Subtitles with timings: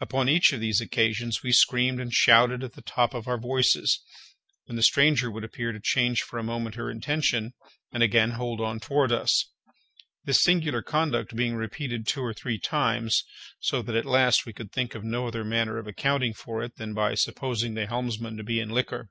[0.00, 4.00] Upon each of these occasions we screamed and shouted at the top of our voices,
[4.64, 7.52] when the stranger would appear to change for a moment her intention,
[7.92, 13.22] and again hold on toward us—this singular conduct being repeated two or three times,
[13.60, 16.76] so that at last we could think of no other manner of accounting for it
[16.76, 19.10] than by supposing the helmsman to be in liquor.